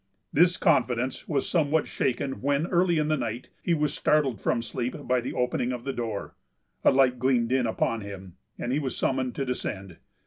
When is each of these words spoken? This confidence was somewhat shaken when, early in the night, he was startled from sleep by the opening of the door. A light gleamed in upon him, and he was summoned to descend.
This 0.33 0.57
confidence 0.57 1.27
was 1.27 1.47
somewhat 1.47 1.85
shaken 1.85 2.41
when, 2.41 2.65
early 2.65 2.97
in 2.97 3.07
the 3.07 3.15
night, 3.17 3.49
he 3.61 3.75
was 3.75 3.93
startled 3.93 4.41
from 4.41 4.63
sleep 4.63 4.95
by 5.07 5.21
the 5.21 5.33
opening 5.33 5.71
of 5.71 5.83
the 5.83 5.93
door. 5.93 6.33
A 6.83 6.89
light 6.89 7.19
gleamed 7.19 7.51
in 7.51 7.67
upon 7.67 8.01
him, 8.01 8.33
and 8.57 8.71
he 8.71 8.79
was 8.79 8.97
summoned 8.97 9.35
to 9.35 9.45
descend. 9.45 9.97